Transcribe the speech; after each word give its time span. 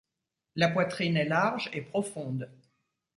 La 0.55 0.67
poitrine 0.69 1.15
est 1.15 1.25
large 1.29 1.69
et 1.73 1.81
profonde. 1.83 2.49